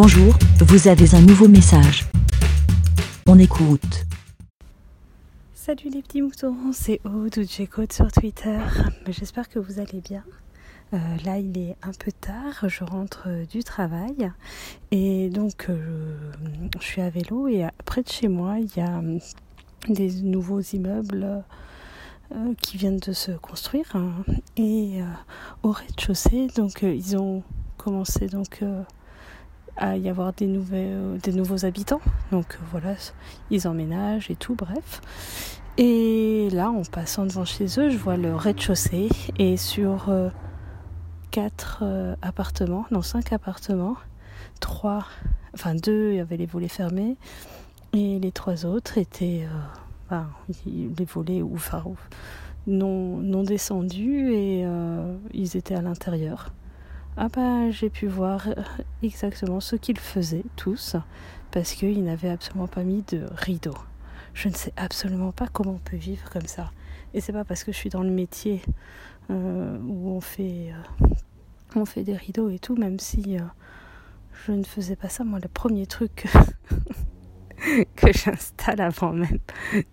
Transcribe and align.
Bonjour, 0.00 0.32
vous 0.60 0.86
avez 0.86 1.12
un 1.16 1.20
nouveau 1.22 1.48
message. 1.48 2.06
On 3.26 3.36
écoute. 3.36 4.06
Salut 5.52 5.90
les 5.92 6.02
petits 6.02 6.22
moutons, 6.22 6.54
c'est 6.72 7.00
Aude 7.04 7.36
ou 7.36 7.42
Jcode 7.42 7.92
sur 7.92 8.12
Twitter. 8.12 8.60
J'espère 9.08 9.48
que 9.48 9.58
vous 9.58 9.80
allez 9.80 10.00
bien. 10.00 10.22
Euh, 10.94 10.98
là, 11.24 11.40
il 11.40 11.58
est 11.58 11.74
un 11.82 11.90
peu 11.90 12.12
tard, 12.12 12.68
je 12.68 12.84
rentre 12.84 13.24
euh, 13.26 13.44
du 13.46 13.64
travail 13.64 14.30
et 14.92 15.30
donc 15.30 15.66
euh, 15.68 16.16
je 16.78 16.84
suis 16.84 17.02
à 17.02 17.10
vélo 17.10 17.48
et 17.48 17.66
près 17.84 18.04
de 18.04 18.08
chez 18.08 18.28
moi, 18.28 18.60
il 18.60 18.70
y 18.76 18.80
a 18.80 19.02
des 19.88 20.22
nouveaux 20.22 20.60
immeubles 20.60 21.42
qui 22.62 22.76
viennent 22.76 23.00
de 23.00 23.12
se 23.12 23.32
construire 23.32 23.96
hein. 23.96 24.12
et 24.56 25.00
au 25.64 25.72
rez-de-chaussée, 25.72 26.46
donc 26.54 26.82
ils 26.82 27.16
ont 27.16 27.42
commencé 27.78 28.28
donc 28.28 28.62
à 29.78 29.96
y 29.96 30.08
avoir 30.08 30.32
des, 30.32 30.46
nouvelles, 30.46 31.18
des 31.22 31.32
nouveaux 31.32 31.64
habitants. 31.64 32.00
Donc 32.32 32.58
voilà, 32.70 32.94
ils 33.50 33.66
emménagent 33.66 34.30
et 34.30 34.36
tout, 34.36 34.54
bref. 34.54 35.00
Et 35.78 36.48
là, 36.50 36.70
en 36.70 36.82
passant 36.82 37.24
devant 37.24 37.44
chez 37.44 37.66
eux, 37.78 37.88
je 37.88 37.96
vois 37.96 38.16
le 38.16 38.34
rez-de-chaussée 38.34 39.08
et 39.38 39.56
sur 39.56 40.08
euh, 40.08 40.28
quatre 41.30 41.80
euh, 41.82 42.16
appartements, 42.20 42.84
non 42.90 43.00
cinq 43.00 43.32
appartements, 43.32 43.94
trois, 44.58 45.04
enfin 45.54 45.76
deux, 45.76 46.10
il 46.10 46.16
y 46.16 46.20
avait 46.20 46.36
les 46.36 46.46
volets 46.46 46.66
fermés 46.66 47.16
et 47.92 48.18
les 48.18 48.32
trois 48.32 48.66
autres 48.66 48.98
étaient, 48.98 49.46
euh, 50.10 50.20
les 50.66 51.04
volets 51.04 51.42
ou 51.42 51.54
enfin, 51.54 51.84
non, 52.66 53.18
non 53.18 53.44
descendus 53.44 54.32
et 54.34 54.66
ils 55.32 55.56
étaient 55.56 55.76
à 55.76 55.80
l'intérieur. 55.80 56.52
Ah 57.20 57.26
bah 57.28 57.68
j'ai 57.72 57.90
pu 57.90 58.06
voir 58.06 58.46
exactement 59.02 59.58
ce 59.58 59.74
qu'ils 59.74 59.98
faisaient 59.98 60.44
tous 60.54 60.94
parce 61.50 61.72
qu'ils 61.72 62.04
n'avaient 62.04 62.28
absolument 62.28 62.68
pas 62.68 62.84
mis 62.84 63.02
de 63.08 63.26
rideau. 63.34 63.74
Je 64.34 64.48
ne 64.48 64.54
sais 64.54 64.72
absolument 64.76 65.32
pas 65.32 65.48
comment 65.48 65.72
on 65.72 65.78
peut 65.78 65.96
vivre 65.96 66.30
comme 66.30 66.46
ça. 66.46 66.70
Et 67.14 67.20
c'est 67.20 67.32
pas 67.32 67.42
parce 67.42 67.64
que 67.64 67.72
je 67.72 67.76
suis 67.76 67.90
dans 67.90 68.04
le 68.04 68.10
métier 68.10 68.62
euh, 69.30 69.76
où 69.80 70.10
on 70.10 70.20
fait, 70.20 70.72
euh, 70.72 71.06
on 71.74 71.84
fait 71.84 72.04
des 72.04 72.14
rideaux 72.14 72.50
et 72.50 72.60
tout, 72.60 72.76
même 72.76 73.00
si 73.00 73.36
euh, 73.36 73.42
je 74.46 74.52
ne 74.52 74.62
faisais 74.62 74.94
pas 74.94 75.08
ça. 75.08 75.24
Moi, 75.24 75.40
le 75.42 75.48
premier 75.48 75.86
truc 75.86 76.28
que 77.96 78.12
j'installe 78.12 78.80
avant 78.80 79.12
même 79.12 79.40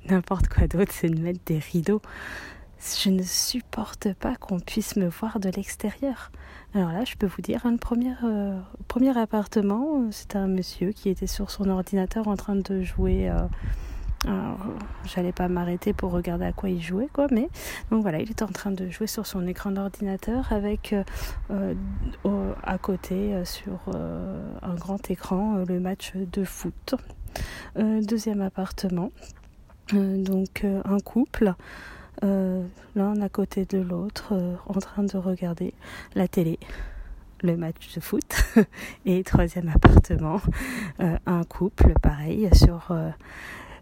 n'importe 0.07 0.47
quoi 0.47 0.67
d'autre, 0.67 0.91
c'est 0.93 1.09
de 1.09 1.19
mettre 1.19 1.43
des 1.47 1.57
rideaux 1.57 2.03
je 2.79 3.09
ne 3.09 3.23
supporte 3.23 4.13
pas 4.13 4.35
qu'on 4.35 4.59
puisse 4.59 4.95
me 4.95 5.07
voir 5.07 5.39
de 5.39 5.49
l'extérieur. 5.49 6.31
Alors 6.73 6.91
là, 6.91 7.05
je 7.05 7.15
peux 7.15 7.27
vous 7.27 7.41
dire, 7.41 7.65
un 7.65 7.77
premier, 7.77 8.13
euh, 8.23 8.59
premier 8.87 9.17
appartement, 9.17 10.01
euh, 10.01 10.11
c'était 10.11 10.37
un 10.37 10.47
monsieur 10.47 10.91
qui 10.91 11.09
était 11.09 11.27
sur 11.27 11.49
son 11.49 11.69
ordinateur 11.69 12.27
en 12.27 12.35
train 12.35 12.55
de 12.55 12.81
jouer. 12.81 13.29
Euh, 13.29 13.39
j'allais 15.05 15.31
pas 15.31 15.47
m'arrêter 15.47 15.93
pour 15.93 16.11
regarder 16.11 16.45
à 16.45 16.51
quoi 16.51 16.69
il 16.69 16.81
jouait, 16.81 17.07
quoi, 17.13 17.27
mais 17.31 17.47
donc 17.91 18.01
voilà, 18.01 18.19
il 18.19 18.31
était 18.31 18.43
en 18.43 18.47
train 18.47 18.71
de 18.71 18.89
jouer 18.89 19.05
sur 19.05 19.27
son 19.27 19.45
écran 19.45 19.69
d'ordinateur 19.69 20.51
avec 20.51 20.95
à 21.51 22.77
côté 22.79 23.35
sur 23.45 23.77
un 24.63 24.73
grand 24.73 25.11
écran 25.11 25.63
le 25.67 25.79
match 25.79 26.13
de 26.15 26.43
foot. 26.43 26.95
deuxième 27.75 28.41
appartement, 28.41 29.11
donc 29.93 30.65
un 30.65 30.99
couple 31.01 31.53
euh, 31.53 32.04
l'un 32.21 33.21
à 33.21 33.29
côté 33.29 33.65
de 33.65 33.77
l'autre, 33.77 34.33
euh, 34.33 34.55
en 34.67 34.79
train 34.79 35.03
de 35.03 35.17
regarder 35.17 35.73
la 36.15 36.27
télé, 36.27 36.59
le 37.41 37.57
match 37.57 37.93
de 37.93 37.99
foot. 37.99 38.45
Et 39.05 39.23
troisième 39.23 39.69
appartement, 39.69 40.41
euh, 40.99 41.17
un 41.25 41.43
couple, 41.43 41.93
pareil, 42.01 42.49
sur 42.53 42.93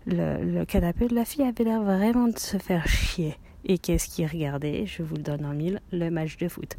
le, 0.06 0.44
le, 0.44 0.66
canapé. 0.66 1.08
La 1.10 1.26
fille 1.26 1.46
avait 1.46 1.64
l'air 1.64 1.84
vraiment 1.84 2.28
de 2.28 2.40
se 2.40 2.58
faire 2.58 2.88
chier. 2.88 3.38
Et 3.66 3.78
qu'est-ce 3.78 4.10
qu'il 4.10 4.28
regardait 4.28 4.86
Je 4.86 5.04
vous 5.04 5.16
le 5.16 5.22
donne 5.22 5.46
en 5.46 5.54
mille, 5.54 5.80
le 5.92 6.10
match 6.10 6.38
de 6.38 6.48
foot. 6.48 6.76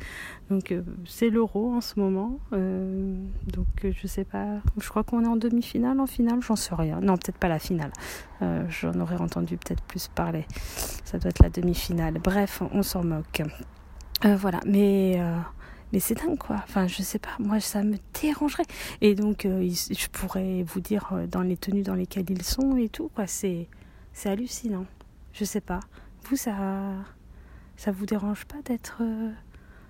Donc 0.51 0.71
euh, 0.71 0.83
c'est 1.07 1.31
l'euro 1.31 1.75
en 1.75 1.81
ce 1.81 1.99
moment. 1.99 2.39
Euh, 2.53 3.17
donc 3.53 3.67
euh, 3.85 3.93
je 3.97 4.07
sais 4.07 4.25
pas, 4.25 4.61
je 4.79 4.89
crois 4.89 5.03
qu'on 5.03 5.25
est 5.25 5.29
en 5.29 5.37
demi-finale, 5.37 5.99
en 6.01 6.07
finale, 6.07 6.41
j'en 6.43 6.57
sais 6.57 6.75
rien. 6.75 7.01
Non, 7.01 7.17
peut-être 7.17 7.39
pas 7.39 7.49
la 7.49 7.59
finale. 7.59 7.93
J'en 8.69 9.01
aurais 9.01 9.17
entendu 9.23 9.57
peut-être 9.57 9.83
plus 9.85 10.09
parler. 10.09 10.45
Ça 11.05 11.19
doit 11.19 11.31
être 11.31 11.43
la 11.43 11.49
demi-finale. 11.49 12.19
Bref, 12.23 12.63
on 12.73 12.83
s'en 12.83 13.03
moque. 13.03 13.41
voilà, 14.23 14.61
mais 14.67 15.19
mais 15.91 15.99
c'est 15.99 16.15
dingue 16.15 16.37
quoi. 16.37 16.57
Enfin, 16.65 16.87
je 16.87 17.01
sais 17.01 17.19
pas, 17.19 17.31
moi 17.39 17.59
ça 17.61 17.83
me 17.83 17.97
dérangerait. 18.21 18.67
Et 19.01 19.15
donc, 19.15 19.45
je 19.47 20.09
pourrais 20.09 20.63
vous 20.63 20.81
dire 20.81 21.11
dans 21.31 21.41
les 21.41 21.57
tenues 21.57 21.85
dans 21.85 21.95
lesquelles 21.95 22.29
ils 22.29 22.43
sont 22.43 22.77
et 22.77 22.91
tout 22.91 23.11
quoi. 23.15 23.27
C'est 23.27 23.67
c'est 24.13 24.29
hallucinant. 24.29 24.85
Je 25.33 25.45
sais 25.45 25.63
pas. 25.63 25.81
Vous, 26.25 26.37
ça, 26.37 26.55
ça 27.77 27.93
vous 27.93 28.07
dérange 28.07 28.47
pas 28.47 28.63
d'être 28.65 29.03
euh, 29.03 29.31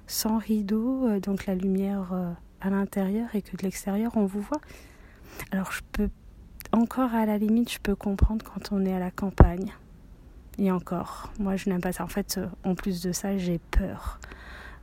sans 0.08 0.38
rideau, 0.38 1.06
euh, 1.06 1.20
donc 1.20 1.46
la 1.46 1.54
lumière 1.54 2.12
euh, 2.12 2.32
à 2.60 2.70
l'intérieur 2.70 3.28
et 3.34 3.42
que 3.42 3.56
de 3.56 3.62
l'extérieur 3.62 4.16
on 4.16 4.26
vous 4.26 4.40
voit? 4.40 4.60
Alors 5.52 5.70
je 5.70 5.82
peux 5.92 6.10
encore 6.72 7.14
à 7.14 7.24
la 7.24 7.38
limite, 7.38 7.70
je 7.70 7.78
peux 7.78 7.94
comprendre 7.94 8.44
quand 8.44 8.72
on 8.72 8.84
est 8.84 8.92
à 8.92 8.98
la 8.98 9.12
campagne. 9.12 9.72
Et 10.58 10.72
encore, 10.72 11.30
moi 11.38 11.54
je 11.54 11.68
n'aime 11.68 11.80
pas 11.80 11.92
ça. 11.92 12.02
En 12.02 12.08
fait, 12.08 12.40
en 12.64 12.74
plus 12.74 13.00
de 13.00 13.12
ça, 13.12 13.38
j'ai 13.38 13.60
peur. 13.70 14.18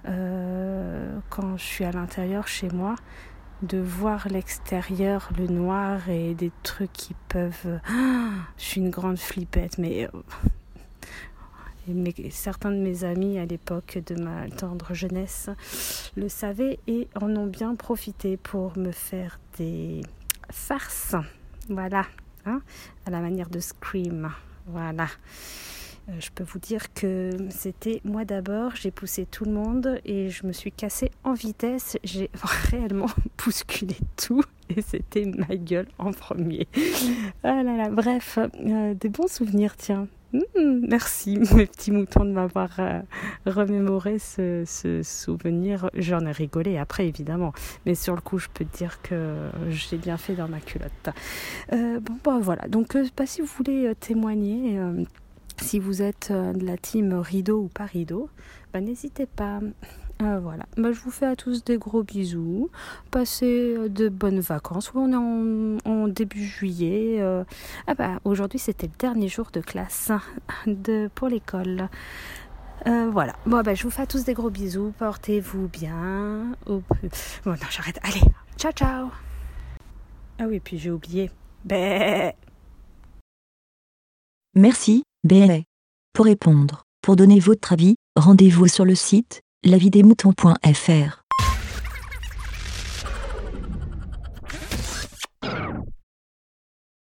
quand 0.05 1.57
je 1.57 1.63
suis 1.63 1.83
à 1.83 1.91
l'intérieur 1.91 2.47
chez 2.47 2.69
moi, 2.69 2.95
de 3.61 3.77
voir 3.77 4.29
l'extérieur, 4.29 5.29
le 5.37 5.47
noir 5.47 6.07
et 6.09 6.33
des 6.33 6.51
trucs 6.63 6.93
qui 6.93 7.13
peuvent... 7.27 7.79
je 8.57 8.63
suis 8.63 8.79
une 8.79 8.89
grande 8.89 9.19
flippette, 9.19 9.77
mais 9.77 10.09
certains 12.29 12.71
de 12.71 12.77
mes 12.77 13.03
amis 13.03 13.37
à 13.39 13.45
l'époque 13.45 13.99
de 14.05 14.15
ma 14.15 14.49
tendre 14.49 14.93
jeunesse 14.93 15.49
le 16.15 16.29
savaient 16.29 16.79
et 16.87 17.07
en 17.19 17.35
ont 17.35 17.47
bien 17.47 17.75
profité 17.75 18.37
pour 18.37 18.77
me 18.77 18.91
faire 18.91 19.39
des 19.57 20.01
farces. 20.51 21.15
Voilà, 21.69 22.05
hein, 22.45 22.61
à 23.05 23.11
la 23.11 23.19
manière 23.19 23.49
de 23.49 23.59
Scream. 23.59 24.31
Voilà. 24.67 25.07
Euh, 26.09 26.13
je 26.19 26.29
peux 26.31 26.43
vous 26.43 26.59
dire 26.59 26.93
que 26.93 27.31
c'était 27.49 28.01
moi 28.03 28.25
d'abord, 28.25 28.75
j'ai 28.75 28.91
poussé 28.91 29.25
tout 29.25 29.45
le 29.45 29.51
monde 29.51 29.99
et 30.03 30.29
je 30.29 30.45
me 30.47 30.51
suis 30.51 30.71
cassée 30.71 31.11
en 31.23 31.33
vitesse. 31.33 31.97
J'ai 32.03 32.29
réellement 32.71 33.09
bousculé 33.43 33.95
tout 34.17 34.43
et 34.69 34.81
c'était 34.81 35.25
ma 35.25 35.55
gueule 35.55 35.87
en 35.97 36.11
premier. 36.11 36.67
Ah 37.43 37.63
là 37.63 37.77
là, 37.77 37.89
bref, 37.89 38.39
euh, 38.39 38.93
des 38.93 39.09
bons 39.09 39.31
souvenirs, 39.31 39.75
tiens. 39.77 40.07
Hmm, 40.33 40.85
merci 40.87 41.37
mes 41.55 41.65
petits 41.65 41.91
moutons 41.91 42.23
de 42.23 42.31
m'avoir 42.31 42.69
euh, 42.79 43.01
remémoré 43.45 44.17
ce, 44.19 44.63
souvenir. 45.03 45.89
J'en 45.93 46.25
ai 46.25 46.31
rigolé 46.31 46.77
après 46.77 47.07
évidemment, 47.07 47.53
mais 47.85 47.95
sur 47.95 48.15
le 48.15 48.21
coup 48.21 48.37
je 48.37 48.47
peux 48.53 48.63
te 48.63 48.77
dire 48.77 49.01
que 49.01 49.49
j'ai 49.69 49.97
bien 49.97 50.17
fait 50.17 50.35
dans 50.35 50.47
ma 50.47 50.59
culotte. 50.59 51.09
Euh, 51.73 51.99
bon 51.99 52.17
bah, 52.23 52.39
voilà, 52.41 52.67
donc 52.67 52.95
euh, 52.95 53.05
pas 53.15 53.25
si 53.25 53.41
vous 53.41 53.47
voulez 53.57 53.93
témoigner, 53.99 54.79
si 55.61 55.79
vous 55.79 56.01
êtes 56.01 56.31
de 56.31 56.65
la 56.65 56.77
team 56.77 57.13
rideau 57.13 57.63
ou 57.63 57.67
pas 57.67 57.85
rideau, 57.85 58.29
bah, 58.73 58.79
n'hésitez 58.79 59.25
pas. 59.25 59.59
Euh, 60.21 60.39
voilà, 60.39 60.65
bah, 60.77 60.91
je 60.91 60.99
vous 60.99 61.09
fais 61.09 61.25
à 61.25 61.35
tous 61.35 61.63
des 61.63 61.77
gros 61.77 62.03
bisous. 62.03 62.69
Passez 63.09 63.75
euh, 63.75 63.89
de 63.89 64.07
bonnes 64.07 64.39
vacances. 64.39 64.91
On 64.93 65.11
est 65.11 65.87
en, 65.89 66.07
début 66.07 66.45
juillet. 66.45 67.17
Euh. 67.19 67.43
Ah 67.87 67.95
bah 67.95 68.19
aujourd'hui 68.25 68.59
c'était 68.59 68.87
le 68.87 68.93
dernier 68.99 69.27
jour 69.29 69.49
de 69.51 69.61
classe 69.61 70.11
de, 70.67 71.09
pour 71.15 71.27
l'école. 71.27 71.89
voilà. 72.85 73.35
Bon 73.45 73.61
bah 73.61 73.73
je 73.73 73.83
vous 73.83 73.89
fais 73.89 74.03
à 74.03 74.07
tous 74.07 74.23
des 74.23 74.33
gros 74.33 74.49
bisous. 74.49 74.93
Portez-vous 74.97 75.67
bien. 75.69 76.51
Bon 76.65 76.83
non 77.45 77.55
j'arrête. 77.69 77.99
Allez, 78.03 78.21
ciao 78.57 78.71
ciao. 78.73 79.09
Ah 80.37 80.45
oui 80.47 80.59
puis 80.59 80.77
j'ai 80.77 80.91
oublié. 80.91 81.31
Merci, 84.55 85.03
Bé. 85.23 85.63
Pour 86.13 86.25
répondre, 86.25 86.83
pour 87.01 87.15
donner 87.15 87.39
votre 87.39 87.73
avis, 87.73 87.95
rendez-vous 88.15 88.67
sur 88.67 88.83
le 88.83 88.95
site 88.95 89.41
lavidemouton.fr 89.63 91.20